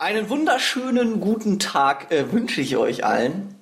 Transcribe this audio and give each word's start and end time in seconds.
Einen 0.00 0.30
wunderschönen 0.30 1.18
guten 1.18 1.58
Tag 1.58 2.12
äh, 2.12 2.30
wünsche 2.32 2.60
ich 2.60 2.76
euch 2.76 3.04
allen. 3.04 3.56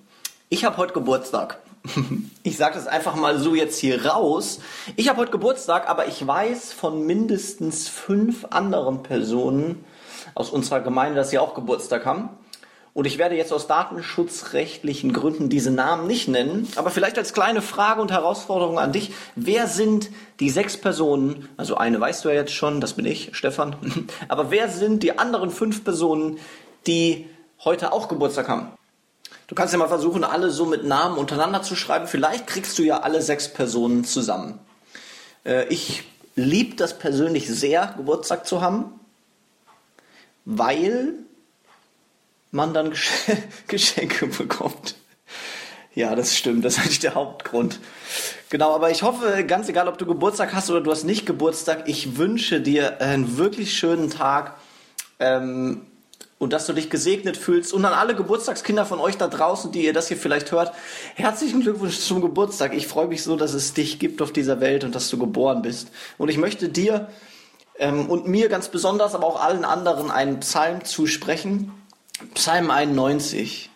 Ich 0.51 0.67
habe 0.67 0.77
heute 0.77 0.93
Geburtstag. 0.93 1.61
Ich 2.43 2.59
sage 2.59 2.75
das 2.75 2.87
einfach 2.87 3.17
mal 3.17 3.39
so 3.39 3.55
jetzt 3.55 3.79
hier 3.79 4.05
raus. 4.05 4.61
Ich 4.97 5.09
habe 5.09 5.19
heute 5.21 5.33
Geburtstag, 5.33 5.89
aber 5.89 6.09
ich 6.09 6.25
weiß 6.25 6.75
von 6.75 7.07
mindestens 7.07 7.89
fünf 7.89 8.45
anderen 8.51 9.03
Personen 9.03 9.85
aus 10.35 10.51
unserer 10.51 10.81
Gemeinde, 10.81 11.17
dass 11.17 11.31
sie 11.31 11.39
auch 11.39 11.55
Geburtstag 11.55 12.05
haben. 12.05 12.29
Und 12.97 13.05
ich 13.05 13.19
werde 13.19 13.35
jetzt 13.35 13.53
aus 13.53 13.67
datenschutzrechtlichen 13.67 15.13
Gründen 15.13 15.51
diese 15.51 15.71
Namen 15.71 16.07
nicht 16.07 16.29
nennen, 16.29 16.67
aber 16.77 16.89
vielleicht 16.89 17.19
als 17.19 17.35
kleine 17.35 17.61
Frage 17.61 18.01
und 18.01 18.11
Herausforderung 18.11 18.79
an 18.79 18.93
dich. 18.93 19.13
Wer 19.35 19.67
sind 19.67 20.09
die 20.41 20.49
sechs 20.49 20.79
Personen, 20.79 21.47
also 21.59 21.77
eine 21.77 22.01
weißt 22.01 22.25
du 22.25 22.31
ja 22.31 22.37
jetzt 22.37 22.55
schon, 22.55 22.81
das 22.81 22.95
bin 22.95 23.05
ich, 23.05 23.37
Stefan, 23.37 23.77
aber 24.29 24.51
wer 24.51 24.71
sind 24.71 25.03
die 25.03 25.19
anderen 25.19 25.51
fünf 25.51 25.85
Personen, 25.85 26.39
die 26.87 27.29
heute 27.63 27.93
auch 27.93 28.09
Geburtstag 28.09 28.49
haben? 28.49 28.73
Du 29.47 29.55
kannst 29.55 29.75
ja 29.75 29.79
mal 29.79 29.89
versuchen, 29.89 30.25
alle 30.25 30.51
so 30.51 30.65
mit 30.65 30.85
Namen 30.85 31.19
untereinander 31.19 31.61
zu 31.61 31.77
schreiben. 31.77 32.07
Vielleicht 32.07 32.47
kriegst 32.47 32.79
du 32.79 32.83
ja 32.83 33.01
alle 33.01 33.21
sechs 33.21 33.53
Personen 33.53 34.05
zusammen. 34.05 34.59
Äh, 35.45 35.67
ich 35.69 36.05
liebe 36.35 36.77
das 36.77 36.99
persönlich 36.99 37.47
sehr, 37.47 37.93
Geburtstag 37.99 38.47
zu 38.47 38.63
haben, 38.63 38.99
weil 40.47 41.13
man 42.57 42.75
dann 42.75 42.93
Geschenke 43.69 44.27
bekommt. 44.27 44.97
Ja, 45.95 46.15
das 46.15 46.37
stimmt, 46.37 46.65
das 46.65 46.75
ist 46.75 46.81
eigentlich 46.81 46.99
der 46.99 47.15
Hauptgrund. 47.15 47.79
Genau, 48.51 48.75
aber 48.75 48.91
ich 48.91 49.03
hoffe, 49.03 49.45
ganz 49.45 49.69
egal, 49.69 49.89
ob 49.89 49.97
du 49.97 50.05
Geburtstag 50.05 50.53
hast 50.53 50.69
oder 50.71 50.81
du 50.81 50.91
hast 50.91 51.05
nicht 51.05 51.25
Geburtstag, 51.25 51.89
ich 51.89 52.19
wünsche 52.19 52.61
dir 52.61 53.01
einen 53.01 53.39
wirklich 53.39 53.79
schönen 53.79 54.11
Tag 54.11 54.57
ähm, 55.19 55.87
und 56.39 56.53
dass 56.53 56.67
du 56.67 56.75
dich 56.75 56.91
gesegnet 56.91 57.39
fühlst. 57.39 57.73
Und 57.73 57.85
an 57.87 57.95
alle 57.95 58.15
Geburtstagskinder 58.15 58.85
von 58.85 59.01
euch 59.01 59.17
da 59.17 59.29
draußen, 59.29 59.73
die 59.73 59.85
ihr 59.85 59.95
das 59.95 60.09
hier 60.09 60.19
vielleicht 60.19 60.53
hört, 60.53 60.75
herzlichen 61.15 61.63
Glückwunsch 61.63 61.99
zum 61.99 62.21
Geburtstag. 62.21 62.75
Ich 62.75 62.87
freue 62.87 63.09
mich 63.09 63.23
so, 63.23 63.37
dass 63.37 63.55
es 63.55 63.73
dich 63.73 63.99
gibt 63.99 64.21
auf 64.21 64.33
dieser 64.33 64.61
Welt 64.61 64.85
und 64.85 64.95
dass 64.95 65.09
du 65.09 65.17
geboren 65.19 65.63
bist. 65.63 65.89
Und 66.19 66.29
ich 66.29 66.37
möchte 66.37 66.69
dir 66.69 67.09
ähm, 67.79 68.11
und 68.11 68.29
mir 68.29 68.51
ganz 68.51 68.69
besonders, 68.69 69.15
aber 69.15 69.27
auch 69.27 69.43
allen 69.43 69.65
anderen 69.65 70.11
einen 70.11 70.41
Psalm 70.41 70.85
zusprechen 70.85 71.73
Psalm 72.35 72.71
91. 72.71 73.71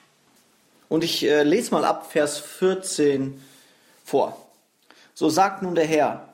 Und 0.88 1.04
ich 1.04 1.24
äh, 1.24 1.42
lese 1.42 1.72
mal 1.72 1.84
ab 1.84 2.10
Vers 2.10 2.38
14 2.38 3.40
vor. 4.04 4.46
So 5.14 5.28
sagt 5.28 5.62
nun 5.62 5.74
der 5.74 5.86
Herr, 5.86 6.28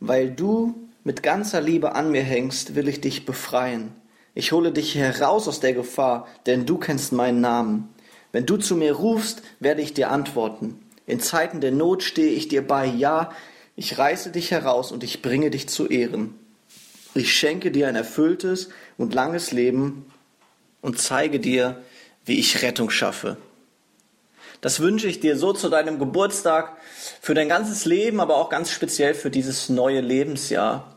weil 0.00 0.30
du 0.30 0.88
mit 1.04 1.22
ganzer 1.22 1.60
Liebe 1.60 1.94
an 1.94 2.10
mir 2.10 2.22
hängst, 2.22 2.74
will 2.74 2.88
ich 2.88 3.00
dich 3.00 3.26
befreien. 3.26 3.94
Ich 4.34 4.52
hole 4.52 4.72
dich 4.72 4.94
heraus 4.94 5.46
aus 5.46 5.60
der 5.60 5.72
Gefahr, 5.72 6.26
denn 6.46 6.66
du 6.66 6.78
kennst 6.78 7.12
meinen 7.12 7.40
Namen. 7.40 7.88
Wenn 8.32 8.46
du 8.46 8.56
zu 8.56 8.74
mir 8.74 8.94
rufst, 8.94 9.42
werde 9.60 9.82
ich 9.82 9.94
dir 9.94 10.10
antworten. 10.10 10.80
In 11.06 11.20
Zeiten 11.20 11.60
der 11.60 11.70
Not 11.70 12.02
stehe 12.02 12.32
ich 12.32 12.48
dir 12.48 12.66
bei. 12.66 12.86
Ja, 12.86 13.30
ich 13.76 13.98
reiße 13.98 14.30
dich 14.30 14.50
heraus 14.50 14.90
und 14.90 15.04
ich 15.04 15.22
bringe 15.22 15.50
dich 15.50 15.68
zu 15.68 15.86
Ehren. 15.86 16.34
Ich 17.14 17.32
schenke 17.32 17.70
dir 17.70 17.88
ein 17.88 17.96
erfülltes 17.96 18.70
und 18.98 19.14
langes 19.14 19.52
Leben 19.52 20.06
und 20.86 21.00
zeige 21.00 21.40
dir, 21.40 21.82
wie 22.24 22.38
ich 22.38 22.62
Rettung 22.62 22.90
schaffe. 22.90 23.38
Das 24.60 24.78
wünsche 24.78 25.08
ich 25.08 25.18
dir 25.18 25.36
so 25.36 25.52
zu 25.52 25.68
deinem 25.68 25.98
Geburtstag, 25.98 26.76
für 27.20 27.34
dein 27.34 27.48
ganzes 27.48 27.86
Leben, 27.86 28.20
aber 28.20 28.36
auch 28.36 28.50
ganz 28.50 28.70
speziell 28.70 29.12
für 29.14 29.28
dieses 29.28 29.68
neue 29.68 30.00
Lebensjahr. 30.00 30.96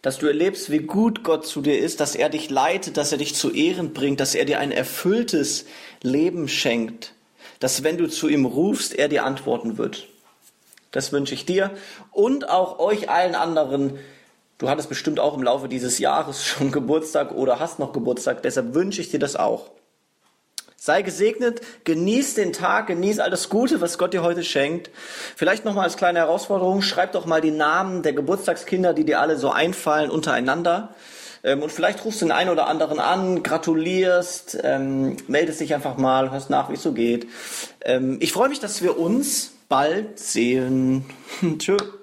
Dass 0.00 0.16
du 0.16 0.26
erlebst, 0.26 0.70
wie 0.70 0.78
gut 0.78 1.22
Gott 1.22 1.46
zu 1.46 1.60
dir 1.60 1.78
ist, 1.78 2.00
dass 2.00 2.14
er 2.14 2.30
dich 2.30 2.48
leitet, 2.48 2.96
dass 2.96 3.12
er 3.12 3.18
dich 3.18 3.34
zu 3.34 3.52
Ehren 3.52 3.92
bringt, 3.92 4.20
dass 4.20 4.34
er 4.34 4.46
dir 4.46 4.58
ein 4.58 4.72
erfülltes 4.72 5.66
Leben 6.00 6.48
schenkt, 6.48 7.12
dass 7.60 7.84
wenn 7.84 7.98
du 7.98 8.08
zu 8.08 8.26
ihm 8.26 8.46
rufst, 8.46 8.94
er 8.94 9.08
dir 9.08 9.26
antworten 9.26 9.76
wird. 9.76 10.08
Das 10.92 11.12
wünsche 11.12 11.34
ich 11.34 11.44
dir 11.44 11.72
und 12.10 12.48
auch 12.48 12.78
euch 12.78 13.10
allen 13.10 13.34
anderen, 13.34 13.98
Du 14.58 14.68
hattest 14.68 14.88
bestimmt 14.88 15.18
auch 15.18 15.36
im 15.36 15.42
Laufe 15.42 15.68
dieses 15.68 15.98
Jahres 15.98 16.44
schon 16.46 16.70
Geburtstag 16.70 17.32
oder 17.32 17.58
hast 17.58 17.78
noch 17.78 17.92
Geburtstag, 17.92 18.42
deshalb 18.42 18.74
wünsche 18.74 19.00
ich 19.00 19.10
dir 19.10 19.18
das 19.18 19.36
auch. 19.36 19.70
Sei 20.76 21.02
gesegnet, 21.02 21.60
genieß 21.84 22.34
den 22.34 22.52
Tag, 22.52 22.88
genieß 22.88 23.20
all 23.20 23.30
das 23.30 23.48
Gute, 23.48 23.80
was 23.80 23.98
Gott 23.98 24.14
dir 24.14 24.24
heute 24.24 24.42
schenkt. 24.42 24.90
Vielleicht 25.36 25.64
nochmal 25.64 25.84
als 25.84 25.96
kleine 25.96 26.18
Herausforderung, 26.18 26.82
schreib 26.82 27.12
doch 27.12 27.24
mal 27.24 27.40
die 27.40 27.52
Namen 27.52 28.02
der 28.02 28.14
Geburtstagskinder, 28.14 28.92
die 28.92 29.04
dir 29.04 29.20
alle 29.20 29.38
so 29.38 29.50
einfallen, 29.50 30.10
untereinander. 30.10 30.92
Ähm, 31.44 31.62
und 31.62 31.70
vielleicht 31.70 32.04
rufst 32.04 32.20
du 32.20 32.26
den 32.26 32.32
einen 32.32 32.50
oder 32.50 32.66
anderen 32.66 32.98
an, 32.98 33.44
gratulierst, 33.44 34.58
ähm, 34.62 35.16
meldest 35.28 35.60
dich 35.60 35.72
einfach 35.72 35.96
mal, 35.98 36.32
hörst 36.32 36.50
nach, 36.50 36.68
wie 36.68 36.74
es 36.74 36.82
so 36.82 36.92
geht. 36.92 37.28
Ähm, 37.84 38.18
ich 38.20 38.32
freue 38.32 38.48
mich, 38.48 38.58
dass 38.58 38.82
wir 38.82 38.98
uns 38.98 39.52
bald 39.68 40.18
sehen. 40.18 41.04
Tschüss. 41.58 42.01